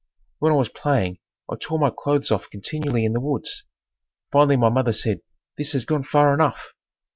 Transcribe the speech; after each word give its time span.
When 0.39 0.51
I 0.51 0.55
was 0.55 0.69
playing 0.69 1.19
I 1.47 1.57
tore 1.59 1.77
my 1.77 1.91
clothes 1.95 2.31
off 2.31 2.49
continually 2.49 3.05
in 3.05 3.13
the 3.13 3.19
woods. 3.19 3.65
Finally 4.31 4.57
my 4.57 4.69
mother 4.69 4.93
said, 4.93 5.21
"This 5.59 5.73
has 5.73 5.85
gone 5.85 6.01
far 6.01 6.33
enough!" 6.33 6.73